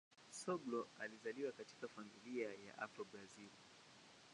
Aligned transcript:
Soglo 0.31 0.87
alizaliwa 0.99 1.51
katika 1.51 1.87
familia 1.87 2.49
ya 2.49 2.77
Afro-Brazil. 2.79 3.49